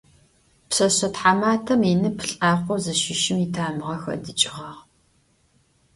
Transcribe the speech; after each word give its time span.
Пшъэшъэ 0.69 1.07
тхьаматэм 1.13 1.81
инып 1.91 2.17
лӏакъоу 2.29 2.79
зыщыщым 2.83 3.37
итамыгъэ 3.45 3.95
хэдыкӏыгъагъ. 4.01 4.81